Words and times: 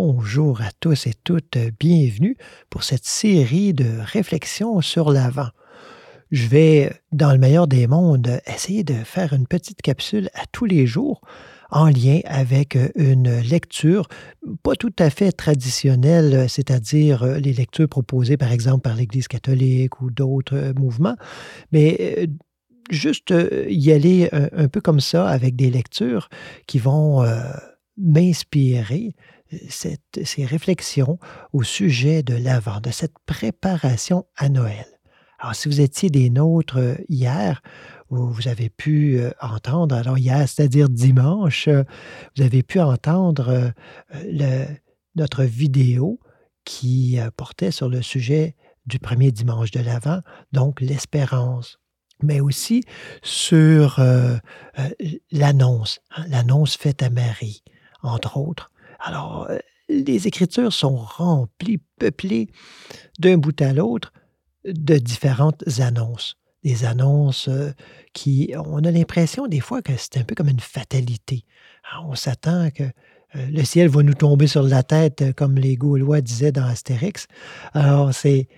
Bonjour 0.00 0.60
à 0.60 0.70
tous 0.78 1.08
et 1.08 1.14
toutes, 1.24 1.58
bienvenue 1.80 2.36
pour 2.70 2.84
cette 2.84 3.04
série 3.04 3.74
de 3.74 3.98
réflexions 3.98 4.80
sur 4.80 5.10
l'avant. 5.10 5.48
Je 6.30 6.46
vais, 6.46 6.92
dans 7.10 7.32
le 7.32 7.38
meilleur 7.38 7.66
des 7.66 7.88
mondes, 7.88 8.40
essayer 8.46 8.84
de 8.84 8.94
faire 8.94 9.32
une 9.32 9.48
petite 9.48 9.82
capsule 9.82 10.30
à 10.34 10.46
tous 10.52 10.66
les 10.66 10.86
jours 10.86 11.20
en 11.70 11.86
lien 11.88 12.20
avec 12.26 12.78
une 12.94 13.40
lecture 13.40 14.06
pas 14.62 14.76
tout 14.76 14.94
à 15.00 15.10
fait 15.10 15.32
traditionnelle, 15.32 16.48
c'est-à-dire 16.48 17.26
les 17.26 17.52
lectures 17.52 17.88
proposées 17.88 18.36
par 18.36 18.52
exemple 18.52 18.82
par 18.82 18.94
l'Église 18.94 19.26
catholique 19.26 20.00
ou 20.00 20.12
d'autres 20.12 20.74
mouvements, 20.78 21.16
mais 21.72 22.28
juste 22.88 23.34
y 23.68 23.90
aller 23.90 24.28
un, 24.32 24.68
peu 24.68 24.80
comme 24.80 25.00
ça 25.00 25.26
avec 25.26 25.56
des 25.56 25.72
lectures 25.72 26.28
qui 26.68 26.78
vont 26.78 27.24
m'inspirer 27.96 29.16
ces 29.68 30.44
réflexions 30.44 31.18
au 31.52 31.62
sujet 31.62 32.22
de 32.22 32.34
l'Avent, 32.34 32.80
de 32.80 32.90
cette 32.90 33.18
préparation 33.26 34.26
à 34.36 34.48
Noël. 34.48 34.86
Alors, 35.40 35.54
si 35.54 35.68
vous 35.68 35.80
étiez 35.80 36.10
des 36.10 36.30
nôtres 36.30 36.78
euh, 36.78 36.96
hier, 37.08 37.62
vous 38.10 38.48
avez 38.48 38.70
pu 38.70 39.20
euh, 39.20 39.30
entendre, 39.40 39.94
alors 39.94 40.18
hier, 40.18 40.48
c'est-à-dire 40.48 40.88
dimanche, 40.88 41.68
euh, 41.68 41.84
vous 42.36 42.42
avez 42.42 42.62
pu 42.64 42.80
entendre 42.80 43.72
notre 45.14 45.44
vidéo 45.44 46.18
qui 46.64 47.18
portait 47.36 47.70
sur 47.70 47.88
le 47.88 48.02
sujet 48.02 48.56
du 48.86 48.98
premier 48.98 49.30
dimanche 49.30 49.70
de 49.70 49.80
l'Avent, 49.80 50.20
donc 50.52 50.80
l'espérance, 50.80 51.78
mais 52.22 52.40
aussi 52.40 52.82
sur 53.22 54.00
l'annonce, 55.30 56.00
hein, 56.16 56.24
l'annonce 56.28 56.76
faite 56.76 57.02
à 57.02 57.10
Marie, 57.10 57.62
entre 58.02 58.36
autres. 58.36 58.70
Alors, 58.98 59.46
euh, 59.50 59.58
les 59.88 60.26
Écritures 60.26 60.72
sont 60.72 60.96
remplies, 60.96 61.80
peuplées 61.98 62.48
d'un 63.18 63.38
bout 63.38 63.60
à 63.62 63.72
l'autre 63.72 64.12
de 64.64 64.96
différentes 64.96 65.64
annonces. 65.80 66.36
Des 66.64 66.84
annonces 66.84 67.48
euh, 67.48 67.72
qui, 68.12 68.52
on 68.56 68.84
a 68.84 68.90
l'impression 68.90 69.46
des 69.46 69.60
fois 69.60 69.82
que 69.82 69.92
c'est 69.96 70.18
un 70.18 70.24
peu 70.24 70.34
comme 70.34 70.48
une 70.48 70.60
fatalité. 70.60 71.44
on 72.04 72.14
s'attend 72.14 72.70
que 72.70 72.82
euh, 72.82 73.46
le 73.50 73.64
ciel 73.64 73.88
va 73.88 74.02
nous 74.02 74.14
tomber 74.14 74.46
sur 74.46 74.62
la 74.62 74.82
tête, 74.82 75.34
comme 75.36 75.56
les 75.56 75.76
Gaulois 75.76 76.20
disaient 76.20 76.52
dans 76.52 76.64
Astérix. 76.64 77.26
Alors, 77.72 78.12
c'est, 78.12 78.48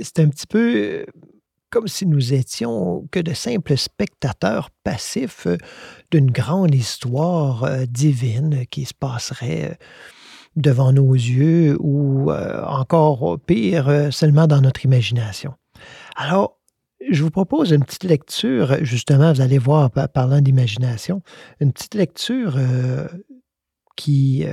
c'est 0.00 0.20
un 0.20 0.28
petit 0.28 0.46
peu 0.46 1.06
comme 1.70 1.88
si 1.88 2.06
nous 2.06 2.34
étions 2.34 3.06
que 3.10 3.20
de 3.20 3.32
simples 3.34 3.76
spectateurs 3.76 4.70
passifs 4.84 5.46
euh, 5.46 5.56
d'une 6.10 6.30
grande 6.30 6.74
histoire 6.74 7.64
euh, 7.64 7.84
divine 7.86 8.66
qui 8.70 8.84
se 8.84 8.94
passerait 8.94 9.72
euh, 9.72 9.74
devant 10.56 10.92
nos 10.92 11.12
yeux 11.12 11.76
ou 11.78 12.32
encore 12.32 13.38
pire, 13.46 14.08
seulement 14.10 14.48
dans 14.48 14.60
notre 14.60 14.84
imagination. 14.84 15.54
Alors, 16.16 16.58
je 17.08 17.22
vous 17.22 17.30
propose 17.30 17.70
une 17.70 17.84
petite 17.84 18.02
lecture, 18.02 18.84
justement, 18.84 19.32
vous 19.32 19.40
allez 19.40 19.58
voir, 19.58 19.88
parlant 19.90 20.40
d'imagination, 20.40 21.22
une 21.60 21.72
petite 21.72 21.94
lecture 21.94 22.58
qui, 23.94 24.44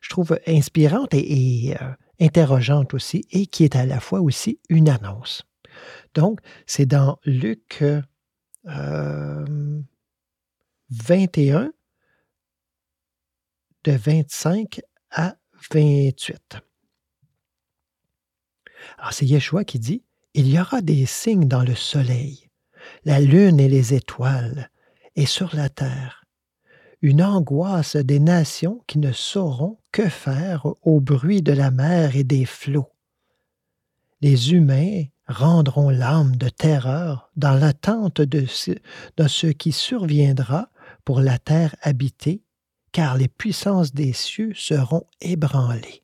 je 0.00 0.08
trouve, 0.08 0.38
inspirante 0.46 1.12
et, 1.12 1.76
interrogeante 2.18 2.94
aussi, 2.94 3.26
et 3.30 3.44
qui 3.44 3.64
est 3.64 3.76
à 3.76 3.84
la 3.84 4.00
fois 4.00 4.20
aussi 4.20 4.60
une 4.70 4.88
annonce. 4.88 5.44
Donc, 6.14 6.40
c'est 6.66 6.86
dans 6.86 7.18
Luc 7.24 7.84
21, 8.64 11.62
euh, 11.62 11.72
de 13.84 13.92
25 13.92 14.80
à 15.10 15.36
28. 15.72 16.56
Alors, 18.98 19.12
c'est 19.12 19.26
Yeshua 19.26 19.64
qui 19.64 19.78
dit 19.78 20.02
Il 20.34 20.48
y 20.48 20.60
aura 20.60 20.80
des 20.80 21.06
signes 21.06 21.48
dans 21.48 21.62
le 21.62 21.74
soleil, 21.74 22.48
la 23.04 23.20
lune 23.20 23.60
et 23.60 23.68
les 23.68 23.94
étoiles, 23.94 24.70
et 25.16 25.26
sur 25.26 25.54
la 25.54 25.68
terre. 25.68 26.24
Une 27.02 27.22
angoisse 27.22 27.96
des 27.96 28.20
nations 28.20 28.84
qui 28.86 28.98
ne 28.98 29.12
sauront 29.12 29.78
que 29.90 30.08
faire 30.08 30.66
au 30.82 31.00
bruit 31.00 31.42
de 31.42 31.52
la 31.52 31.70
mer 31.70 32.14
et 32.14 32.24
des 32.24 32.44
flots. 32.44 32.92
Les 34.20 34.52
humains 34.52 35.04
rendront 35.30 35.90
l'âme 35.90 36.36
de 36.36 36.48
terreur 36.48 37.30
dans 37.36 37.54
l'attente 37.54 38.20
de 38.20 38.46
ce, 38.46 39.46
qui 39.46 39.72
surviendra 39.72 40.68
pour 41.04 41.20
la 41.20 41.38
terre 41.38 41.74
habitée, 41.82 42.42
car 42.92 43.16
les 43.16 43.28
puissances 43.28 43.94
des 43.94 44.12
cieux 44.12 44.52
seront 44.54 45.06
ébranlées. 45.20 46.02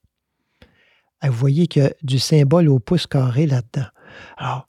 Ah, 1.21 1.31
vous 1.31 1.37
voyez 1.37 1.69
a 1.81 1.91
du 2.03 2.19
symbole 2.19 2.69
au 2.69 2.79
pouce 2.79 3.07
carré 3.07 3.47
là-dedans. 3.47 3.89
Alors, 4.37 4.69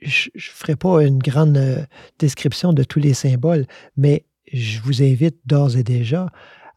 je 0.00 0.28
ne 0.34 0.40
ferai 0.40 0.76
pas 0.76 1.02
une 1.02 1.18
grande 1.18 1.56
euh, 1.56 1.84
description 2.18 2.74
de 2.74 2.84
tous 2.84 2.98
les 2.98 3.14
symboles, 3.14 3.66
mais 3.96 4.26
je 4.52 4.80
vous 4.82 5.02
invite 5.02 5.38
d'ores 5.46 5.76
et 5.76 5.82
déjà 5.82 6.28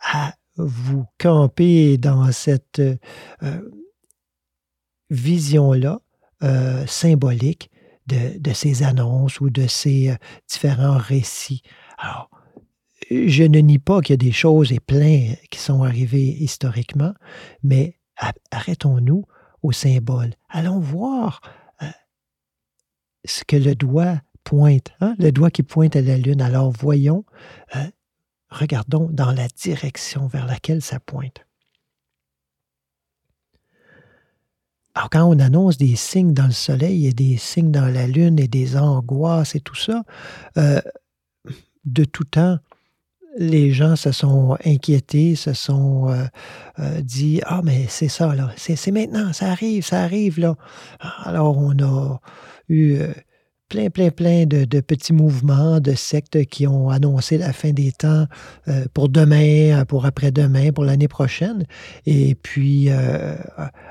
à 0.01 0.33
vous 0.55 1.05
camper 1.17 1.97
dans 1.97 2.31
cette 2.31 2.79
euh, 2.79 2.95
vision-là 5.09 5.99
euh, 6.43 6.85
symbolique 6.85 7.69
de, 8.07 8.53
ces 8.53 8.83
annonces 8.83 9.41
ou 9.41 9.49
de 9.49 9.67
ces 9.67 10.09
euh, 10.09 10.15
différents 10.49 10.97
récits. 10.97 11.61
Alors, 11.97 12.29
je 13.11 13.43
ne 13.43 13.59
nie 13.59 13.77
pas 13.77 14.01
qu'il 14.01 14.13
y 14.13 14.15
a 14.15 14.17
des 14.17 14.31
choses 14.31 14.71
et 14.71 14.79
plein 14.79 15.33
qui 15.51 15.59
sont 15.59 15.83
arrivées 15.83 16.37
historiquement, 16.39 17.13
mais 17.61 17.97
arrêtons-nous 18.51 19.25
aux 19.63 19.71
symboles. 19.71 20.33
Allons 20.49 20.79
voir 20.79 21.41
euh, 21.81 21.87
ce 23.25 23.43
que 23.43 23.57
le 23.57 23.75
doigt 23.75 24.21
pointe, 24.43 24.91
hein, 25.01 25.15
le 25.19 25.31
doigt 25.31 25.51
qui 25.51 25.63
pointe 25.63 25.95
à 25.95 26.01
la 26.01 26.17
lune. 26.17 26.41
Alors 26.41 26.71
voyons, 26.71 27.25
regardons 28.49 29.09
dans 29.11 29.31
la 29.31 29.47
direction 29.49 30.27
vers 30.27 30.45
laquelle 30.45 30.81
ça 30.81 30.99
pointe. 30.99 31.45
Alors, 34.95 35.09
quand 35.09 35.23
on 35.25 35.39
annonce 35.39 35.77
des 35.77 35.95
signes 35.95 36.33
dans 36.33 36.47
le 36.47 36.51
soleil 36.51 37.07
et 37.07 37.13
des 37.13 37.37
signes 37.37 37.71
dans 37.71 37.85
la 37.85 38.07
lune 38.07 38.39
et 38.39 38.47
des 38.47 38.75
angoisses 38.75 39.55
et 39.55 39.59
tout 39.59 39.75
ça, 39.75 40.03
euh, 40.57 40.81
de 41.85 42.03
tout 42.03 42.25
temps, 42.25 42.57
les 43.37 43.71
gens 43.71 43.95
se 43.95 44.11
sont 44.11 44.57
inquiétés, 44.65 45.35
se 45.35 45.53
sont 45.53 46.09
euh, 46.09 46.25
euh, 46.79 47.01
dit 47.01 47.41
Ah, 47.45 47.61
mais 47.63 47.85
c'est 47.87 48.09
ça, 48.09 48.35
là, 48.35 48.51
c'est 48.57 48.91
maintenant, 48.91 49.31
ça 49.33 49.51
arrive, 49.51 49.85
ça 49.85 50.01
arrive, 50.01 50.39
là. 50.39 50.55
Alors, 51.23 51.57
on 51.57 51.77
a 51.83 52.19
eu 52.67 52.97
plein, 53.69 53.89
plein, 53.89 54.09
plein 54.09 54.45
de, 54.45 54.81
petits 54.81 55.13
mouvements, 55.13 55.79
de 55.79 55.93
sectes 55.93 56.45
qui 56.45 56.67
ont 56.67 56.89
annoncé 56.89 57.37
la 57.37 57.53
fin 57.53 57.71
des 57.71 57.91
temps 57.91 58.25
euh, 58.67 58.85
pour 58.93 59.09
demain, 59.09 59.85
pour 59.85 60.05
après-demain, 60.05 60.71
pour 60.71 60.83
l'année 60.83 61.07
prochaine, 61.07 61.65
et 62.05 62.35
puis 62.35 62.89
euh, 62.89 63.35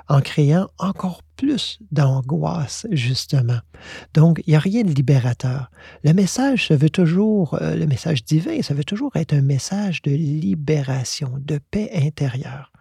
en 0.09 0.21
créant 0.21 0.69
encore 0.79 1.23
plus 1.37 1.79
d'angoisse, 1.93 2.87
justement. 2.91 3.61
Donc, 4.13 4.43
il 4.47 4.51
n'y 4.51 4.57
a 4.57 4.61
rien 4.61 4.83
de 4.83 4.91
libérateur. 4.91 5.71
Le 6.03 6.13
message, 6.13 6.67
ça 6.67 6.77
veut 6.77 6.91
toujours, 6.91 7.55
euh, 7.63 7.77
le 7.77 7.87
message 7.87 8.25
divin, 8.25 8.61
ça 8.61 8.75
veut 8.75 8.85
toujours 8.85 9.15
être 9.15 9.33
un 9.33 9.43
message 9.43 10.03
de 10.03 10.11
libération, 10.11 11.33
de 11.39 11.61
paix 11.71 11.91
intérieure. 11.95 12.73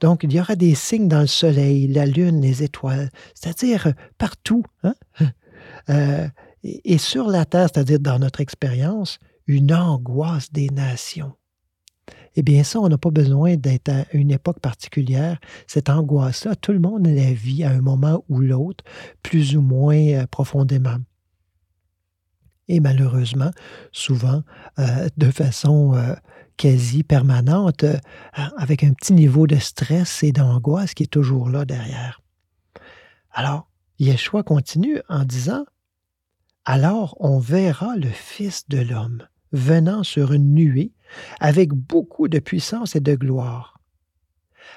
Donc, 0.00 0.22
il 0.22 0.32
y 0.32 0.40
aura 0.40 0.54
des 0.54 0.76
signes 0.76 1.08
dans 1.08 1.22
le 1.22 1.26
soleil, 1.26 1.88
la 1.88 2.06
lune, 2.06 2.40
les 2.40 2.62
étoiles, 2.62 3.10
c'est-à-dire 3.34 3.92
partout. 4.16 4.62
Hein? 4.84 4.94
Euh, 5.90 6.28
et, 6.62 6.98
sur 6.98 7.28
la 7.28 7.44
terre, 7.44 7.68
c'est-à-dire 7.72 8.00
dans 8.00 8.18
notre 8.18 8.40
expérience, 8.40 9.18
une 9.46 9.72
angoisse 9.72 10.52
des 10.52 10.68
nations. 10.68 11.32
Eh 12.36 12.42
bien, 12.42 12.62
ça, 12.62 12.80
on 12.80 12.88
n'a 12.88 12.98
pas 12.98 13.10
besoin 13.10 13.56
d'être 13.56 13.88
à 13.88 14.04
une 14.12 14.30
époque 14.30 14.60
particulière. 14.60 15.38
Cette 15.66 15.88
angoisse-là, 15.88 16.56
tout 16.56 16.72
le 16.72 16.78
monde 16.78 17.06
la 17.06 17.32
vit 17.32 17.64
à 17.64 17.70
un 17.70 17.80
moment 17.80 18.24
ou 18.28 18.40
l'autre, 18.40 18.84
plus 19.22 19.56
ou 19.56 19.60
moins 19.60 19.96
euh, 19.96 20.26
profondément. 20.26 20.96
Et 22.68 22.80
malheureusement, 22.80 23.50
souvent, 23.92 24.42
euh, 24.78 25.08
de 25.16 25.30
façon 25.30 25.94
quasi 26.58 27.02
permanente, 27.02 27.86
avec 28.34 28.84
un 28.84 28.92
petit 28.92 29.14
niveau 29.14 29.46
de 29.46 29.56
stress 29.56 30.22
et 30.22 30.32
d'angoisse 30.32 30.92
qui 30.92 31.04
est 31.04 31.06
toujours 31.06 31.48
là 31.48 31.64
derrière. 31.64 32.20
Alors, 33.32 33.67
Yeshua 33.98 34.42
continue 34.42 35.00
en 35.08 35.24
disant 35.24 35.64
alors 36.64 37.16
on 37.18 37.38
verra 37.38 37.96
le 37.96 38.10
Fils 38.10 38.68
de 38.68 38.78
l'homme 38.78 39.26
venant 39.52 40.02
sur 40.02 40.32
une 40.32 40.52
nuée 40.52 40.92
avec 41.40 41.70
beaucoup 41.70 42.28
de 42.28 42.38
puissance 42.38 42.94
et 42.94 43.00
de 43.00 43.14
gloire. 43.14 43.80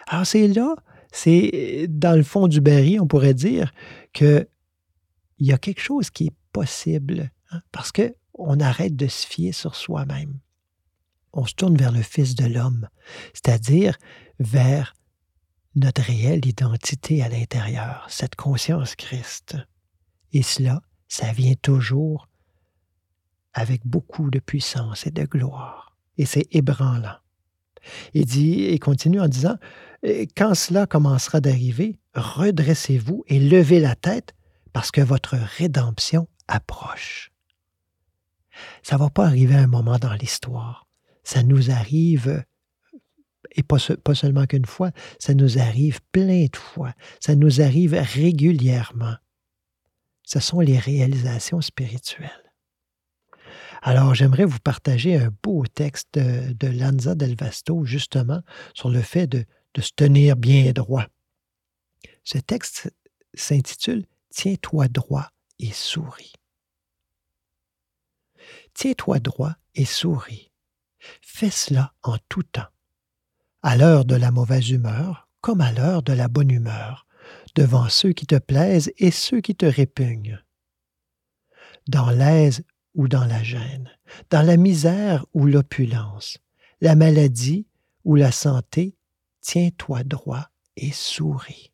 Alors 0.08 0.26
c'est 0.26 0.48
là, 0.48 0.76
c'est 1.12 1.88
dans 1.90 2.16
le 2.16 2.24
fond 2.24 2.48
du 2.48 2.62
baril, 2.62 3.02
on 3.02 3.08
pourrait 3.08 3.34
dire 3.34 3.74
qu'il 4.14 4.48
y 5.40 5.52
a 5.52 5.58
quelque 5.58 5.82
chose 5.82 6.10
qui 6.10 6.28
est 6.28 6.36
possible, 6.54 7.32
hein, 7.52 7.62
parce 7.74 7.92
qu'on 7.92 8.60
arrête 8.62 8.96
de 8.96 9.08
se 9.08 9.28
fier 9.28 9.52
sur 9.52 9.76
soi-même. 9.76 10.40
On 11.34 11.46
se 11.46 11.56
tourne 11.56 11.76
vers 11.76 11.92
le 11.92 12.02
Fils 12.02 12.36
de 12.36 12.46
l'homme, 12.46 12.88
c'est-à-dire 13.34 13.98
vers 14.40 14.94
notre 15.76 16.02
réelle 16.02 16.46
identité 16.46 17.24
à 17.24 17.30
l'intérieur, 17.30 18.06
cette 18.10 18.36
conscience 18.36 18.96
Christ. 18.96 19.58
Et 20.34 20.44
cela, 20.44 20.82
ça 21.08 21.32
vient 21.32 21.56
toujours 21.62 22.28
avec 23.54 23.86
beaucoup 23.86 24.30
de 24.30 24.40
puissance 24.40 25.06
et 25.08 25.12
de 25.12 25.24
gloire. 25.24 25.98
Et 26.18 26.26
c'est 26.26 26.48
ébranlant. 26.52 27.18
Il 28.14 28.26
dit 28.26 28.64
et 28.66 28.80
continue 28.80 29.20
en 29.20 29.28
disant 29.28 29.58
Quand 30.36 30.56
cela 30.56 30.86
commencera 30.86 31.42
d'arriver, 31.42 32.00
redressez-vous 32.14 33.24
et 33.28 33.40
levez 33.40 33.80
la 33.80 33.96
tête 33.96 34.36
parce 34.74 34.92
que 34.92 35.02
votre 35.02 35.36
rédemption 35.36 36.28
approche. 36.48 37.32
Ça 38.84 38.96
ne 38.96 39.02
va 39.02 39.10
pas 39.10 39.26
arriver 39.26 39.56
à 39.56 39.62
un 39.62 39.68
moment 39.68 39.98
dans 39.98 40.14
l'histoire. 40.14 40.88
Ça 41.24 41.44
nous 41.44 41.72
arrive, 41.72 42.44
et 43.52 43.64
pas, 43.64 43.78
seulement 43.80 44.46
qu'une 44.46 44.66
fois, 44.66 44.92
ça 45.20 45.34
nous 45.34 45.60
arrive 45.60 46.00
plein 46.12 46.46
de 46.52 46.58
fois. 46.58 46.94
Ça 47.20 47.36
nous 47.36 47.62
arrive 47.62 47.94
régulièrement. 47.94 49.16
Ce 50.24 50.40
sont 50.40 50.60
les 50.60 50.80
réalisations 50.80 51.62
spirituelles. 51.62 52.54
Alors, 53.82 54.14
j'aimerais 54.14 54.46
vous 54.46 54.60
partager 54.60 55.18
un 55.18 55.32
beau 55.44 55.66
texte 55.66 56.14
de, 56.14 56.68
Lanza 56.68 57.16
del 57.16 57.36
Vasto, 57.36 57.84
justement, 57.84 58.42
sur 58.74 58.90
le 58.90 59.02
fait 59.02 59.28
de 59.28 59.46
se 59.82 59.92
tenir 59.96 60.36
bien 60.36 60.72
droit. 60.72 61.08
Ce 62.24 62.38
texte 62.38 62.94
s'intitule 63.34 64.06
Tiens-toi 64.30 64.88
droit 64.88 65.30
et 65.60 65.72
souris. 65.72 66.34
Tiens-toi 68.74 69.20
droit 69.20 69.56
et 69.76 69.86
souris. 69.86 70.52
Fais 71.22 71.50
cela 71.50 71.94
en 72.04 72.18
tout 72.30 72.44
temps, 72.44 72.68
à 73.64 73.78
l'heure 73.78 74.06
de 74.06 74.16
la 74.16 74.32
mauvaise 74.32 74.70
humeur 74.70 75.30
comme 75.42 75.62
à 75.62 75.72
l'heure 75.72 76.04
de 76.04 76.14
la 76.14 76.28
bonne 76.28 76.52
humeur, 76.52 77.08
devant 77.56 77.90
ceux 77.90 78.14
qui 78.14 78.28
te 78.28 78.38
plaisent 78.38 78.92
et 78.98 79.12
ceux 79.12 79.42
qui 79.42 79.56
te 79.56 79.66
répugnent. 79.66 80.40
Dans 81.88 82.12
l'aise 82.12 82.64
ou 82.94 83.08
dans 83.08 83.26
la 83.26 83.42
gêne, 83.44 83.90
dans 84.30 84.44
la 84.44 84.58
misère 84.58 85.26
ou 85.34 85.48
l'opulence, 85.48 86.38
la 86.80 86.96
maladie 86.96 87.68
ou 88.04 88.16
la 88.16 88.32
santé, 88.32 88.96
tiens-toi 89.42 90.04
droit 90.04 90.50
et 90.78 90.92
souris. 90.92 91.72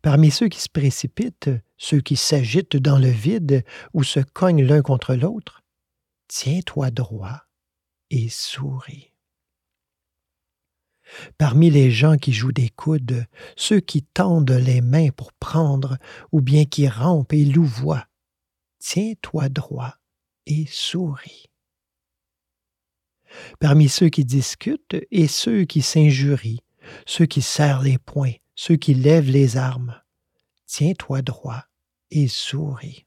Parmi 0.00 0.30
ceux 0.30 0.48
qui 0.48 0.60
se 0.60 0.70
précipitent, 0.70 1.50
ceux 1.76 2.00
qui 2.00 2.16
s'agitent 2.16 2.78
dans 2.78 2.98
le 2.98 3.10
vide 3.10 3.64
ou 3.92 4.02
se 4.02 4.20
cognent 4.20 4.64
l'un 4.64 4.80
contre 4.80 5.14
l'autre, 5.14 5.62
tiens-toi 6.28 6.90
droit 6.90 7.42
et 8.10 8.30
souris. 8.30 9.12
Parmi 11.38 11.70
les 11.70 11.90
gens 11.90 12.16
qui 12.16 12.32
jouent 12.32 12.52
des 12.52 12.68
coudes, 12.68 13.26
ceux 13.56 13.80
qui 13.80 14.02
tendent 14.02 14.50
les 14.50 14.80
mains 14.80 15.10
pour 15.10 15.32
prendre, 15.32 15.98
ou 16.32 16.40
bien 16.40 16.64
qui 16.64 16.88
rampent 16.88 17.32
et 17.32 17.44
louvoient, 17.44 18.06
tiens-toi 18.78 19.48
droit 19.48 19.94
et 20.46 20.66
souris. 20.68 21.46
Parmi 23.60 23.88
ceux 23.88 24.08
qui 24.08 24.24
discutent 24.24 24.96
et 25.10 25.26
ceux 25.26 25.64
qui 25.64 25.82
s'injurient, 25.82 26.62
ceux 27.06 27.26
qui 27.26 27.42
serrent 27.42 27.82
les 27.82 27.98
poings, 27.98 28.34
ceux 28.54 28.76
qui 28.76 28.94
lèvent 28.94 29.30
les 29.30 29.56
armes, 29.56 30.00
tiens-toi 30.66 31.22
droit 31.22 31.64
et 32.10 32.28
souris. 32.28 33.05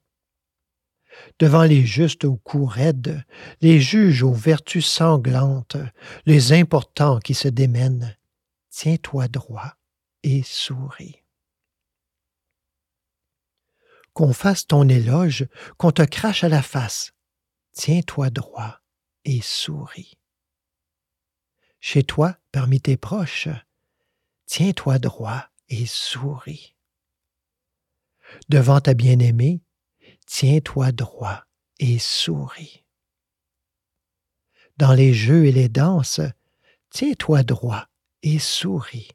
Devant 1.39 1.63
les 1.63 1.85
justes 1.85 2.25
au 2.25 2.35
cou 2.37 2.65
raide, 2.65 3.23
les 3.61 3.79
juges 3.79 4.23
aux 4.23 4.33
vertus 4.33 4.85
sanglantes, 4.85 5.77
les 6.25 6.53
importants 6.53 7.19
qui 7.19 7.33
se 7.33 7.47
démènent, 7.47 8.15
tiens-toi 8.69 9.27
droit 9.27 9.73
et 10.23 10.43
souris 10.43 11.23
qu'on 14.19 14.33
fasse 14.33 14.67
ton 14.67 14.89
éloge, 14.89 15.47
qu'on 15.77 15.91
te 15.91 16.01
crache 16.01 16.43
à 16.43 16.49
la 16.49 16.61
face. 16.61 17.13
Tiens-toi 17.71 18.29
droit 18.29 18.81
et 19.23 19.39
souris. 19.39 20.17
Chez 21.79 22.03
toi, 22.03 22.37
parmi 22.51 22.81
tes 22.81 22.97
proches, 22.97 23.47
tiens-toi 24.45 24.99
droit 24.99 25.45
et 25.69 25.85
souris. 25.85 26.75
Devant 28.49 28.81
ta 28.81 28.93
bien-aimée, 28.93 29.61
tiens-toi 30.29 30.91
droit 30.91 31.43
et 31.79 31.97
souris. 31.97 32.85
Dans 34.77 34.93
les 34.93 35.13
jeux 35.13 35.47
et 35.47 35.51
les 35.51 35.69
danses, 35.69 36.21
tiens-toi 36.91 37.43
droit 37.43 37.87
et 38.21 38.37
souris. 38.37 39.09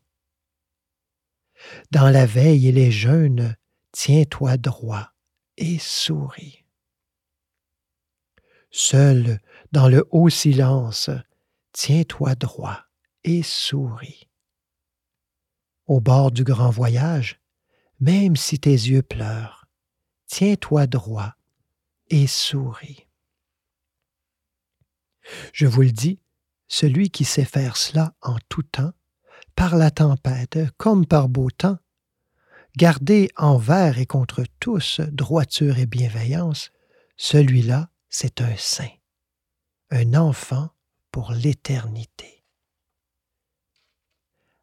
Dans 1.93 2.11
la 2.11 2.27
veille 2.27 2.67
et 2.69 2.73
les 2.73 2.91
jeûnes, 2.91 3.57
tiens-toi 3.93 4.57
droit 4.57 5.13
et 5.57 5.79
souris. 5.79 6.65
Seul 8.71 9.39
dans 9.71 9.89
le 9.89 10.07
haut 10.11 10.29
silence, 10.29 11.11
tiens-toi 11.73 12.35
droit 12.35 12.83
et 13.23 13.45
souris. 13.45 14.29
Au 15.87 16.01
bord 16.01 16.33
du 16.33 16.43
grand 16.43 16.71
voyage, 16.71 17.41
même 18.01 18.35
si 18.35 18.59
tes 18.59 18.71
yeux 18.71 19.03
pleurent, 19.03 19.64
tiens-toi 20.35 20.89
droit 20.89 21.37
et 22.11 22.27
souris. 22.27 23.07
Je 25.53 25.65
vous 25.65 25.83
le 25.83 25.93
dis, 25.93 26.19
celui 26.67 27.11
qui 27.11 27.25
sait 27.25 27.45
faire 27.45 27.77
cela 27.77 28.17
en 28.21 28.39
tout 28.49 28.65
temps, 28.65 28.93
par 29.55 29.77
la 29.77 29.93
tempête 29.93 30.59
comme 30.77 31.07
par 31.07 31.29
beau 31.29 31.53
temps, 31.53 31.79
garder 32.77 33.31
envers 33.37 33.99
et 33.99 34.07
contre 34.07 34.43
tous 34.59 34.99
droiture 35.13 35.79
et 35.79 35.87
bienveillance, 35.87 36.73
celui-là, 37.17 37.89
c'est 38.09 38.41
un 38.41 38.57
saint, 38.57 38.91
un 39.91 40.15
enfant 40.15 40.69
pour 41.13 41.31
l'éternité. 41.31 42.45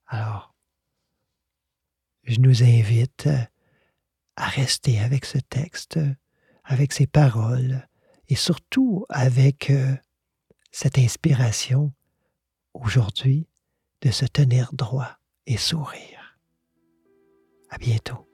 Alors, 0.06 0.54
je 2.24 2.42
nous 2.42 2.62
invite 2.62 3.30
à 4.42 4.48
rester 4.48 5.00
avec 5.00 5.26
ce 5.26 5.38
texte, 5.38 6.00
avec 6.64 6.94
ces 6.94 7.06
paroles, 7.06 7.88
et 8.28 8.36
surtout 8.36 9.06
avec 9.10 9.70
euh, 9.70 9.96
cette 10.72 10.98
inspiration 10.98 11.94
aujourd'hui 12.74 13.48
de 14.02 14.10
se 14.10 14.26
tenir 14.26 14.74
droit 14.74 15.20
et 15.46 15.58
sourire. 15.58 16.40
À 17.70 17.78
bientôt. 17.78 18.31